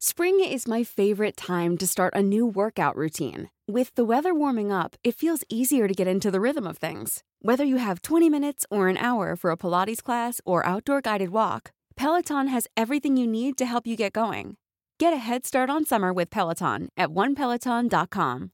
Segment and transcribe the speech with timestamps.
[0.00, 3.50] Spring is my favorite time to start a new workout routine.
[3.66, 7.24] With the weather warming up, it feels easier to get into the rhythm of things.
[7.42, 11.30] Whether you have 20 minutes or an hour for a Pilates class or outdoor guided
[11.30, 14.56] walk, Peloton has everything you need to help you get going.
[15.00, 18.52] Get a head start on summer with Peloton at onepeloton.com.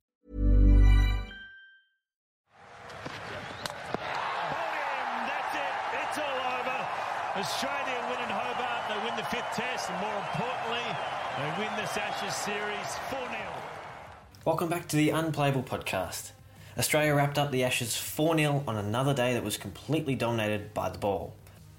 [5.28, 5.74] That's it.
[6.08, 6.88] It's all over.
[7.36, 8.88] Australia win in Hobart.
[8.88, 13.30] They win the fifth test, and more importantly, they win Ashes series 4 0.
[14.44, 16.30] Welcome back to the Unplayable Podcast.
[16.78, 20.90] Australia wrapped up the Ashes 4 0 on another day that was completely dominated by
[20.90, 21.34] the ball.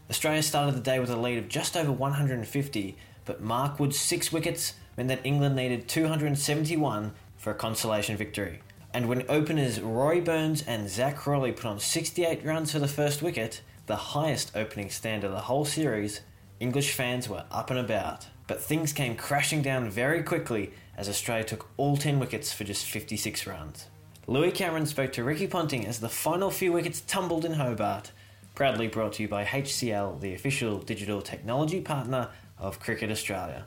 [0.09, 4.29] Australia started the day with a lead of just over 150, but Mark Wood's six
[4.29, 8.59] wickets meant that England needed 271 for a consolation victory.
[8.93, 13.21] And when openers Rory Burns and Zak Crawley put on 68 runs for the first
[13.21, 16.19] wicket, the highest opening stand of the whole series,
[16.59, 18.27] English fans were up and about.
[18.47, 22.85] But things came crashing down very quickly as Australia took all 10 wickets for just
[22.85, 23.87] 56 runs.
[24.27, 28.11] Louis Cameron spoke to Ricky Ponting as the final few wickets tumbled in Hobart.
[28.55, 33.65] Proudly brought to you by HCL, the official digital technology partner of Cricket Australia.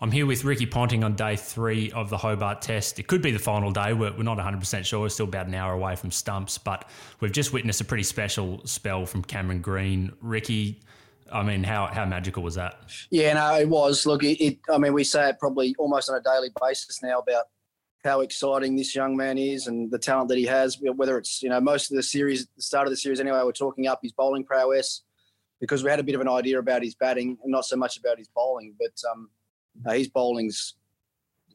[0.00, 2.98] I'm here with Ricky Ponting on day three of the Hobart Test.
[2.98, 3.92] It could be the final day.
[3.92, 5.00] We're, we're not 100% sure.
[5.00, 6.88] We're still about an hour away from stumps, but
[7.20, 10.12] we've just witnessed a pretty special spell from Cameron Green.
[10.20, 10.80] Ricky,
[11.32, 12.80] I mean, how, how magical was that?
[13.10, 14.06] Yeah, no, it was.
[14.06, 17.18] Look, it, it, I mean, we say it probably almost on a daily basis now
[17.18, 17.44] about
[18.04, 20.78] how exciting this young man is and the talent that he has.
[20.80, 23.52] Whether it's you know most of the series, the start of the series anyway, we're
[23.52, 25.02] talking up his bowling prowess
[25.60, 27.96] because we had a bit of an idea about his batting and not so much
[27.96, 28.74] about his bowling.
[28.78, 29.30] But um,
[29.86, 30.74] uh, his bowling's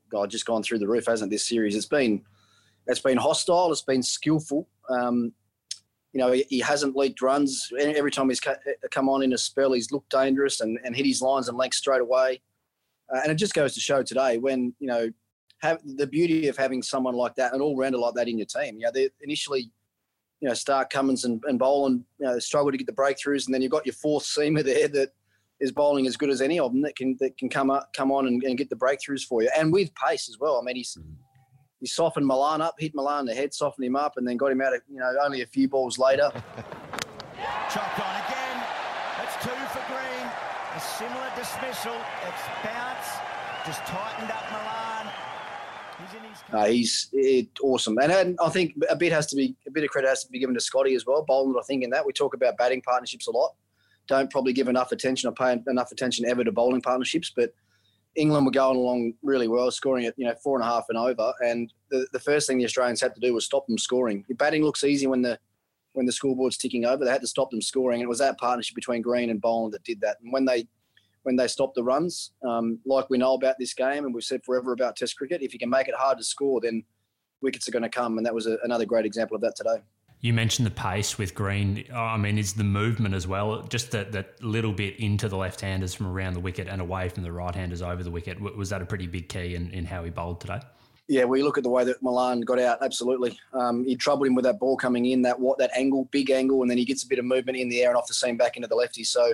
[0.09, 1.75] God just gone through the roof, hasn't this series?
[1.75, 2.23] It's been
[2.87, 3.71] it's been hostile.
[3.71, 4.67] It's been skillful.
[4.89, 5.33] Um,
[6.13, 7.69] you know, he, he, hasn't leaked runs.
[7.79, 8.41] Every time he's
[8.91, 11.77] come on in a spell, he's looked dangerous and, and hit his lines and lengths
[11.77, 12.41] straight away.
[13.13, 15.09] Uh, and it just goes to show today when you know
[15.59, 18.75] have the beauty of having someone like that, an all-rounder like that in your team.
[18.75, 19.71] You know, they initially,
[20.39, 23.53] you know, Starc Cummins and, and Boland, you know, struggle to get the breakthroughs, and
[23.53, 25.09] then you've got your fourth seamer there that
[25.59, 28.11] is bowling as good as any of them that can that can come up, come
[28.11, 30.59] on and, and get the breakthroughs for you, and with pace as well.
[30.59, 30.97] I mean, he's
[31.79, 34.51] he softened Malan up, hit Malan in the head, softened him up, and then got
[34.51, 36.29] him out of you know only a few balls later.
[37.71, 38.63] Chopped on again.
[39.17, 40.27] That's two for Green.
[40.75, 41.95] A similar dismissal.
[42.27, 43.07] It's bounce.
[43.65, 44.79] Just tightened up Malan.
[46.51, 49.83] Uh, he's it, awesome, and, and, I think a bit has to be a bit
[49.83, 51.23] of credit has to be given to Scotty as well.
[51.23, 53.53] Boland, I think, in that we talk about batting partnerships a lot.
[54.07, 57.53] Don't probably give enough attention or pay enough attention ever to bowling partnerships, but
[58.15, 60.97] England were going along really well, scoring at you know four and a half and
[60.97, 61.33] over.
[61.42, 64.25] And the, the first thing the Australians had to do was stop them scoring.
[64.27, 65.39] Your batting looks easy when the
[65.93, 67.03] when the scoreboard's ticking over.
[67.03, 69.73] They had to stop them scoring, and it was that partnership between Green and Boland
[69.73, 70.17] that did that.
[70.23, 70.67] And when they
[71.23, 74.43] when they stop the runs, um, like we know about this game, and we've said
[74.43, 76.83] forever about Test cricket, if you can make it hard to score, then
[77.41, 78.17] wickets are going to come.
[78.17, 79.81] And that was a, another great example of that today.
[80.21, 81.85] You mentioned the pace with Green.
[81.93, 85.61] I mean, is the movement as well, just that, that little bit into the left
[85.61, 88.39] handers from around the wicket and away from the right handers over the wicket.
[88.39, 90.59] Was that a pretty big key in, in how he bowled today?
[91.08, 92.83] Yeah, we look at the way that Malan got out.
[92.83, 96.29] Absolutely, um, he troubled him with that ball coming in, that what that angle, big
[96.29, 98.13] angle, and then he gets a bit of movement in the air and off the
[98.13, 99.03] seam back into the lefty.
[99.05, 99.33] So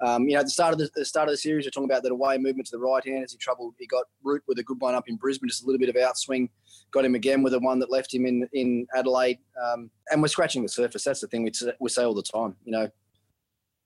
[0.00, 1.88] um, you know, at the start of the, the, start of the series, we're talking
[1.88, 3.74] about that away movement to the right hand as he troubled.
[3.78, 5.94] He got Root with a good one up in Brisbane, just a little bit of
[5.94, 6.50] outswing.
[6.90, 9.38] Got him again with the one that left him in in Adelaide.
[9.62, 11.04] Um, and we're scratching the surface.
[11.04, 12.56] That's the thing we, we say all the time.
[12.64, 12.90] You know,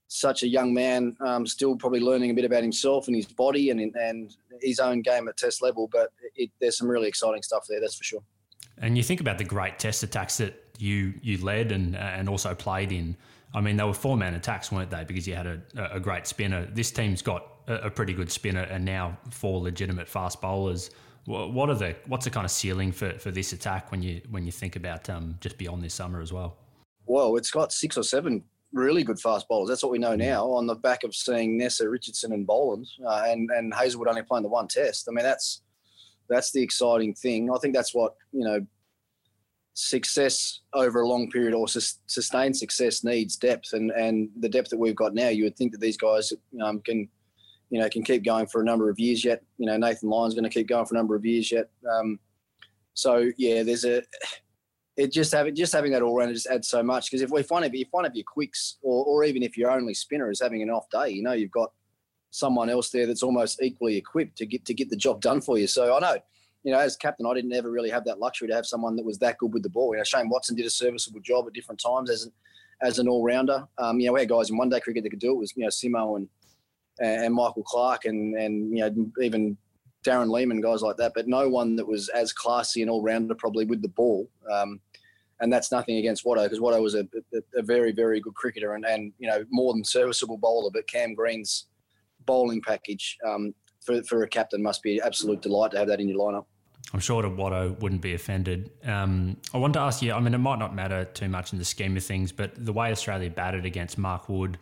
[0.08, 3.70] such a young man, um, still probably learning a bit about himself and his body
[3.70, 5.88] and and his own game at Test level.
[5.90, 7.80] But it, there's some really exciting stuff there.
[7.80, 8.22] That's for sure.
[8.78, 12.54] And you think about the great Test attacks that you you led and and also
[12.54, 13.16] played in.
[13.52, 15.04] I mean, they were four man attacks, weren't they?
[15.04, 15.60] Because you had a,
[15.92, 16.66] a great spinner.
[16.66, 20.90] This team's got a, a, pretty good spinner and now four legitimate fast bowlers.
[21.24, 24.46] What are the what's the kind of ceiling for, for this attack when you when
[24.46, 26.56] you think about um, just beyond this summer as well?
[27.06, 29.68] Well, it's got six or seven really good fast bowlers.
[29.68, 33.24] That's what we know now on the back of seeing Neser, Richardson, and Boland, uh,
[33.26, 35.08] and and Hazlewood only playing the one test.
[35.08, 35.62] I mean, that's
[36.28, 37.50] that's the exciting thing.
[37.50, 38.64] I think that's what you know
[39.74, 44.70] success over a long period or sus- sustained success needs depth, and and the depth
[44.70, 46.32] that we've got now, you would think that these guys
[46.62, 47.08] um, can,
[47.70, 49.42] you know, can keep going for a number of years yet.
[49.58, 51.70] You know, Nathan Lyon's going to keep going for a number of years yet.
[51.90, 52.18] Um,
[52.94, 54.02] so yeah, there's a
[54.96, 57.42] it just having just having that all round just adds so much because if, we
[57.42, 59.94] find if one of if one of your quicks or, or even if your only
[59.94, 61.72] spinner is having an off day, you know you've got
[62.30, 65.58] someone else there that's almost equally equipped to get to get the job done for
[65.58, 65.66] you.
[65.66, 66.18] So I know
[66.62, 69.04] you know, as captain, I didn't ever really have that luxury to have someone that
[69.04, 69.92] was that good with the ball.
[69.94, 72.32] You know, Shane Watson did a serviceable job at different times as an,
[72.82, 73.66] as an all rounder.
[73.78, 75.38] Um, you know, we had guys in one day cricket that could do it.
[75.38, 76.28] Was you know Simo and
[77.00, 79.56] and Michael Clarke and and you know even
[80.04, 83.34] Darren Lehmann, guys like that, but no one that was as classy and all rounder
[83.34, 84.28] probably with the ball.
[84.50, 84.80] Um,
[85.40, 88.74] and that's nothing against Watto because Watto was a, a, a, very, very good cricketer
[88.74, 90.70] and, and, you know, more than serviceable bowler.
[90.72, 91.66] But Cam Green's
[92.26, 93.54] bowling package um,
[93.90, 96.44] for, for a captain must be an absolute delight to have that in your lineup.
[96.92, 98.70] I'm sure Watto wouldn't be offended.
[98.84, 101.58] Um, I want to ask you, I mean, it might not matter too much in
[101.58, 104.58] the scheme of things, but the way Australia batted against Mark Wood,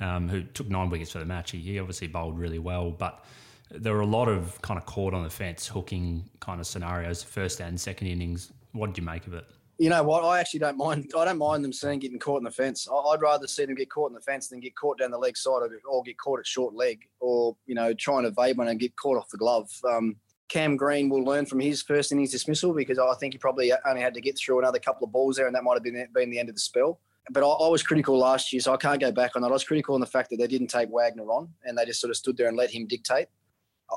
[0.00, 3.24] um, who took nine wickets for the match, he obviously bowled really well, but
[3.70, 7.22] there were a lot of kind of caught on the fence, hooking kind of scenarios,
[7.22, 8.52] first and second innings.
[8.72, 9.46] What did you make of it?
[9.78, 10.24] You know what?
[10.24, 11.10] I actually don't mind.
[11.16, 12.86] I don't mind them seeing getting caught in the fence.
[12.88, 15.36] I'd rather see them get caught in the fence than get caught down the leg
[15.36, 18.58] side of it, or get caught at short leg, or you know, trying to evade
[18.58, 19.70] one and get caught off the glove.
[19.90, 20.16] Um,
[20.48, 24.02] Cam Green will learn from his first innings dismissal because I think he probably only
[24.02, 26.30] had to get through another couple of balls there, and that might have been been
[26.30, 27.00] the end of the spell.
[27.30, 29.48] But I, I, was critical last year, so I can't go back on that.
[29.48, 32.00] I was critical on the fact that they didn't take Wagner on, and they just
[32.00, 33.28] sort of stood there and let him dictate.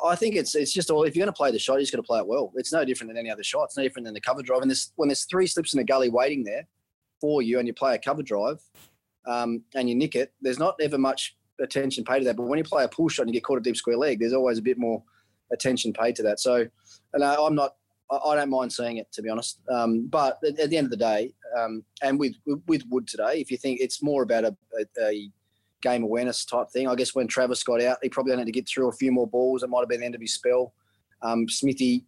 [0.03, 1.92] I think it's it's just all if you're going to play the shot, you just
[1.92, 2.51] got to play it well.
[2.56, 3.65] It's no different than any other shot.
[3.65, 4.62] It's no different than the cover drive.
[4.62, 6.68] And there's, when there's three slips in the gully waiting there
[7.21, 8.62] for you, and you play a cover drive,
[9.25, 12.38] um, and you nick it, there's not ever much attention paid to that.
[12.38, 14.19] But when you play a pull shot and you get caught a deep square leg,
[14.19, 15.03] there's always a bit more
[15.51, 16.39] attention paid to that.
[16.39, 16.68] So,
[17.13, 17.75] and I, I'm not.
[18.12, 19.59] I don't mind seeing it, to be honest.
[19.68, 22.36] Um, but at, the end of the day, um, and with
[22.68, 25.31] with Wood today, if you think it's more about a, a, a
[25.86, 26.88] game awareness type thing.
[26.88, 29.28] I guess when Travis got out, he probably had to get through a few more
[29.28, 29.64] balls.
[29.64, 30.74] It might have been the end of his spell.
[31.22, 32.06] Um, Smithy,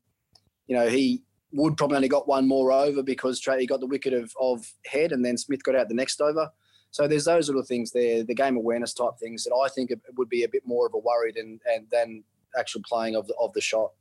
[0.67, 1.21] you know, he
[1.53, 5.11] would probably only got one more over because he got the wicket of, of head
[5.11, 6.49] and then Smith got out the next over.
[6.91, 9.99] So there's those little things there, the game awareness type things that I think it
[10.17, 12.23] would be a bit more of a worry than and than
[12.57, 13.91] actual playing of the of the shot.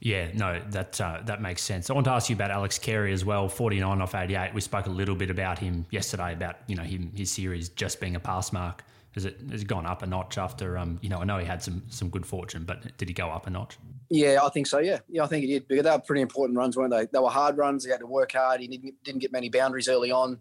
[0.00, 1.90] Yeah, no, that uh, that makes sense.
[1.90, 3.48] I want to ask you about Alex Carey as well.
[3.48, 4.52] Forty nine off eighty eight.
[4.54, 8.00] We spoke a little bit about him yesterday about you know him his series just
[8.00, 8.84] being a pass mark.
[9.16, 11.46] Has it has it gone up a notch after um you know I know he
[11.46, 13.78] had some some good fortune, but did he go up a notch?
[14.10, 14.78] Yeah, I think so.
[14.78, 17.06] Yeah, yeah, I think he did because they were pretty important runs, weren't they?
[17.06, 17.84] They were hard runs.
[17.84, 18.60] He had to work hard.
[18.60, 20.38] He didn't didn't get many boundaries early on.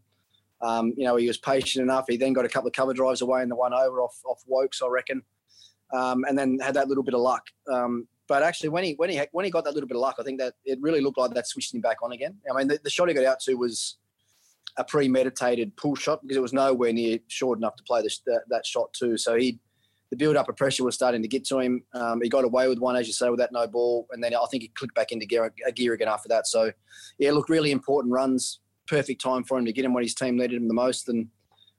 [0.62, 2.06] Um, you know, he was patient enough.
[2.08, 4.44] He then got a couple of cover drives away in the one over off off
[4.46, 5.24] Woakes, I reckon,
[5.94, 7.44] um, and then had that little bit of luck.
[7.72, 10.18] Um, but actually, when he when he when he got that little bit of luck,
[10.20, 12.38] I think that it really looked like that switched him back on again.
[12.52, 13.98] I mean, the, the shot he got out to was
[14.78, 18.66] a premeditated pull shot because it was nowhere near short enough to play that, that
[18.66, 19.18] shot too.
[19.18, 19.60] So he,
[20.12, 21.84] the build up of pressure was starting to get to him.
[21.94, 24.36] Um, he got away with one, as you say, with that no ball, and then
[24.36, 26.48] I think he clicked back into gear, gear again after that.
[26.48, 26.72] So,
[27.18, 28.60] yeah, look, really important runs.
[28.88, 31.28] Perfect time for him to get him when his team needed him the most, and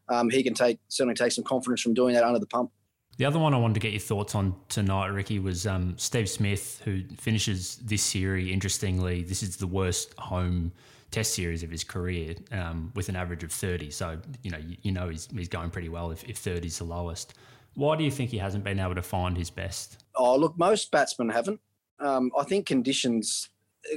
[0.08, 2.70] um, he can take certainly take some confidence from doing that under the pump.
[3.16, 6.28] The other one I wanted to get your thoughts on tonight, Ricky, was um, Steve
[6.28, 8.52] Smith, who finishes this series.
[8.52, 10.72] Interestingly, this is the worst home
[11.17, 13.91] Test series of his career um, with an average of 30.
[13.91, 16.77] So, you know, you, you, know he's, he's going pretty well if, if 30 is
[16.77, 17.33] the lowest.
[17.73, 20.05] Why do you think he hasn't been able to find his best?
[20.15, 21.59] Oh, look, most batsmen haven't.
[22.01, 23.49] Um, I think conditions,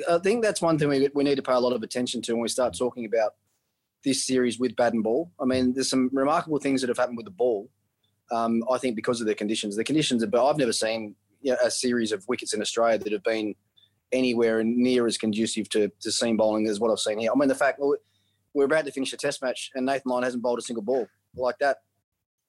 [0.10, 2.32] I think that's one thing we, we need to pay a lot of attention to
[2.32, 3.34] when we start talking about
[4.06, 5.30] this series with bat and ball.
[5.42, 7.70] I mean, there's some remarkable things that have happened with the ball.
[8.32, 9.76] Um, I think because of the conditions.
[9.76, 13.12] The conditions, but I've never seen you know, a series of wickets in Australia that
[13.12, 13.56] have been–
[14.12, 17.32] anywhere near as conducive to, to seam bowling as what I've seen here.
[17.34, 17.80] I mean, the fact
[18.54, 21.08] we're about to finish a test match and Nathan Lyon hasn't bowled a single ball
[21.36, 21.78] like that.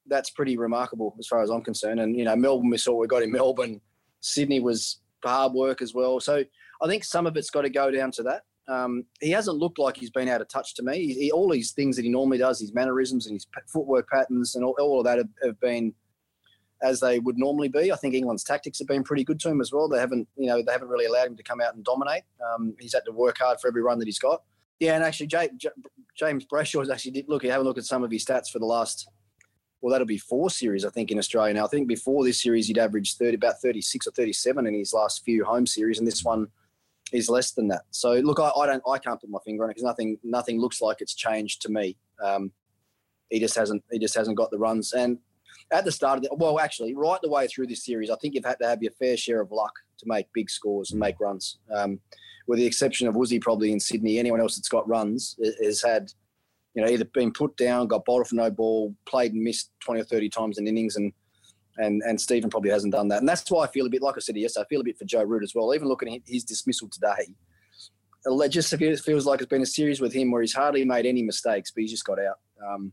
[0.07, 2.01] That's pretty remarkable as far as I'm concerned.
[2.01, 3.81] And, you know, Melbourne, we saw we got in Melbourne.
[4.21, 6.19] Sydney was hard work as well.
[6.21, 6.43] So
[6.83, 8.43] I think some of it's got to go down to that.
[8.67, 11.07] Um, he hasn't looked like he's been out of touch to me.
[11.07, 14.55] He, he, all these things that he normally does, his mannerisms and his footwork patterns
[14.55, 15.93] and all, all of that have, have been–
[16.83, 17.93] as they would normally be.
[17.93, 19.89] I think England's tactics have been pretty good to him as well.
[19.89, 22.23] They haven't, you know, they haven't really allowed him to come out and dominate.
[22.55, 24.43] Um, he's had to work hard for every run that he's got.
[24.79, 25.69] Yeah, and actually, Jay, J-
[26.17, 27.45] James Brayshaw's actually did look.
[27.45, 29.09] Have a look at some of his stats for the last.
[29.83, 31.65] Well, that'll be four series, I think, in Australia now.
[31.65, 35.25] I think before this series, he'd averaged 30, about 36 or 37 in his last
[35.25, 36.49] few home series, and this one
[37.13, 37.83] is less than that.
[37.91, 40.61] So, look, I, I don't, I can't put my finger on it because nothing, nothing
[40.61, 41.97] looks like it's changed to me.
[42.23, 42.53] Um,
[43.31, 45.19] he just hasn't, he just hasn't got the runs, and
[45.73, 48.35] at the start of the well, actually, right the way through this series, I think
[48.35, 51.21] you've had to have your fair share of luck to make big scores and make
[51.21, 51.59] runs.
[51.73, 52.01] Um,
[52.47, 56.11] with the exception of Uzzy, probably in Sydney, anyone else that's got runs has had,
[56.75, 60.01] you know, either been put down, got bowled off no ball, played and missed twenty
[60.01, 61.13] or thirty times in innings, and
[61.77, 63.21] and and Stephen probably hasn't done that.
[63.21, 64.99] And that's why I feel a bit, like I said yesterday, I feel a bit
[64.99, 65.75] for Joe Root as well.
[65.75, 67.33] Even looking at his dismissal today,
[68.27, 71.23] it just feels like it's been a series with him where he's hardly made any
[71.23, 72.39] mistakes, but he's just got out.
[72.67, 72.93] Um,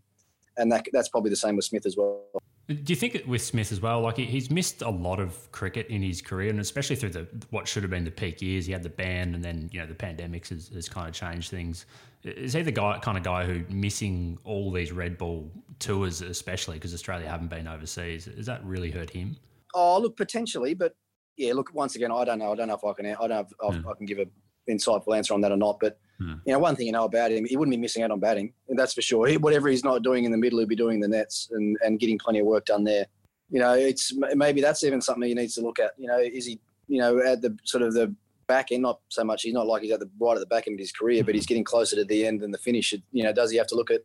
[0.57, 2.24] and that, that's probably the same with Smith as well.
[2.67, 4.01] Do you think with Smith as well?
[4.01, 7.65] Like he's missed a lot of cricket in his career, and especially through the what
[7.65, 8.65] should have been the peak years.
[8.65, 11.50] He had the ban, and then you know the pandemics has, has kind of changed
[11.50, 11.86] things.
[12.24, 16.75] Is he the guy kind of guy who missing all these red ball tours, especially
[16.75, 18.25] because Australia haven't been overseas?
[18.25, 19.38] Has that really hurt him?
[19.74, 20.93] Oh, look, potentially, but
[21.38, 22.51] yeah, look, once again, I don't know.
[22.51, 23.05] I don't know if I can.
[23.05, 23.89] I don't know if yeah.
[23.89, 24.25] I can give a
[24.69, 25.79] insightful answer on that or not.
[25.79, 26.36] But yeah.
[26.45, 28.53] you know, one thing you know about him, he wouldn't be missing out on batting,
[28.69, 29.27] and that's for sure.
[29.27, 32.00] He, whatever he's not doing in the middle, he'll be doing the nets and, and
[32.00, 33.05] getting plenty of work done there.
[33.50, 35.91] You know, it's maybe that's even something he needs to look at.
[35.97, 38.13] You know, is he, you know, at the sort of the
[38.47, 39.43] back end, not so much.
[39.43, 41.36] He's not like he's at the right at the back end of his career, but
[41.36, 42.93] he's getting closer to the end and the finish.
[43.12, 44.01] You know, does he have to look at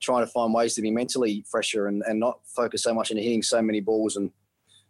[0.00, 3.16] trying to find ways to be mentally fresher and, and not focus so much on
[3.16, 4.30] hitting so many balls and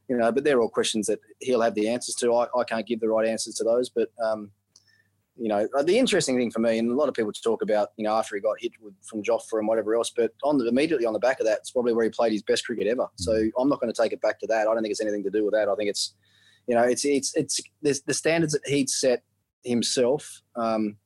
[0.08, 2.34] you know, but they're all questions that he'll have the answers to.
[2.34, 4.50] I, I can't give the right answers to those, but um,
[5.36, 7.88] you know, uh, the interesting thing for me, and a lot of people talk about,
[7.96, 10.68] you know, after he got hit with, from Jofra and whatever else, but on the,
[10.68, 13.08] immediately on the back of that, it's probably where he played his best cricket ever.
[13.16, 13.32] So.
[13.58, 14.68] I'm not going to take it back to that.
[14.68, 15.68] I don't think it's anything to do with that.
[15.68, 16.14] I think it's,
[16.66, 17.60] you know, it's it's it's
[18.02, 19.22] the standards that he'd set
[19.64, 20.96] himself um,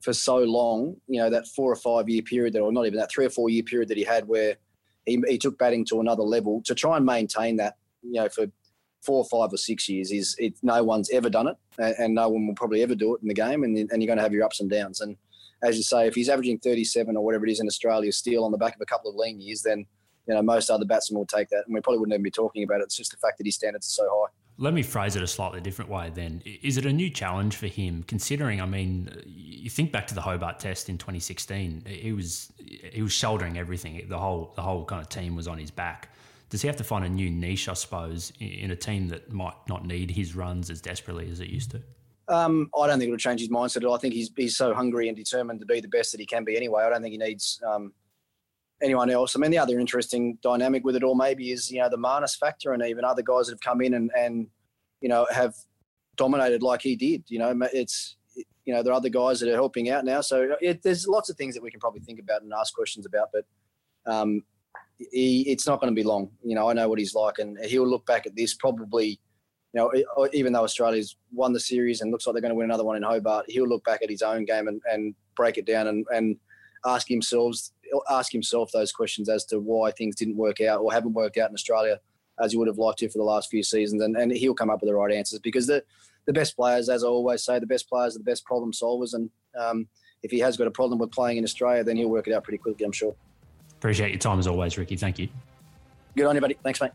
[0.00, 0.96] for so long.
[1.08, 3.30] You know, that four or five year period, that, or not even that three or
[3.30, 4.56] four year period that he had, where
[5.06, 7.74] he, he took batting to another level to try and maintain that.
[8.02, 8.46] You know, for
[9.02, 12.28] four, or five, or six years is it, no one's ever done it, and, no
[12.28, 14.32] one will probably ever do it in the game, and, and you're going to have
[14.32, 15.00] your ups and downs.
[15.00, 15.16] And
[15.62, 18.52] as you say, if he's averaging 37 or whatever it is in Australia still on
[18.52, 19.86] the back of a couple of lean years, then
[20.26, 22.62] you know most other batsmen will take that, and we probably wouldn't even be talking
[22.62, 22.84] about it.
[22.84, 24.32] It's just the fact that his standards are so high.
[24.60, 26.42] Let me phrase it a slightly different way then.
[26.44, 30.20] Is it a new challenge for him, considering, I mean, you think back to the
[30.20, 34.04] Hobart test in 2016, he was he was shouldering everything.
[34.08, 36.10] The whole the whole kind of team was on his back
[36.50, 39.56] does he have to find a new niche, I suppose, in a team that might
[39.68, 41.82] not need his runs as desperately as it used to?
[42.28, 43.90] Um, I don't think it'll change his mindset.
[43.90, 46.44] I think he's he's so hungry and determined to be the best that he can
[46.44, 46.84] be anyway.
[46.84, 47.92] I don't think he needs um,
[48.82, 49.34] anyone else.
[49.34, 52.36] I mean, the other interesting dynamic with it all maybe is you know the Marnus
[52.36, 54.46] factor and even other guys that have come in and and
[55.00, 55.54] you know have
[56.16, 57.24] dominated like he did.
[57.28, 58.16] You know, it's
[58.64, 60.20] you know there are other guys that are helping out now.
[60.20, 63.06] So it, there's lots of things that we can probably think about and ask questions
[63.06, 63.28] about.
[63.32, 63.44] But
[64.10, 64.42] um,
[64.98, 66.30] he, it's not going to be long.
[66.44, 69.20] You know, I know what he's like, and he'll look back at this probably.
[69.74, 72.64] You know, even though Australia's won the series and looks like they're going to win
[72.64, 75.66] another one in Hobart, he'll look back at his own game and, and break it
[75.66, 76.36] down and, and
[76.86, 77.54] ask himself
[78.10, 81.50] ask himself those questions as to why things didn't work out or haven't worked out
[81.50, 82.00] in Australia
[82.40, 84.70] as he would have liked to for the last few seasons, and, and he'll come
[84.70, 85.82] up with the right answers because the
[86.26, 89.14] the best players, as I always say, the best players are the best problem solvers,
[89.14, 89.88] and um,
[90.22, 92.44] if he has got a problem with playing in Australia, then he'll work it out
[92.44, 93.14] pretty quickly, I'm sure.
[93.78, 94.96] Appreciate your time as always, Ricky.
[94.96, 95.28] Thank you.
[96.16, 96.56] Good on you, buddy.
[96.62, 96.90] Thanks, mate.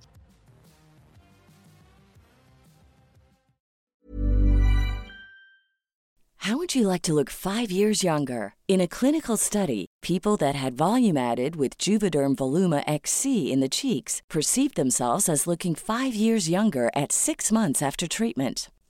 [6.44, 8.56] How would you like to look five years younger?
[8.68, 13.70] In a clinical study, people that had volume added with Juvederm Voluma XC in the
[13.70, 18.70] cheeks perceived themselves as looking five years younger at six months after treatment.